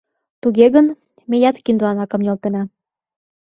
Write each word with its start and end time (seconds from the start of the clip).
Туге 0.41 0.65
гын 0.75 0.87
меат 1.29 1.55
киндылан 1.65 1.97
акым 2.03 2.21
нӧлтена... 2.25 2.63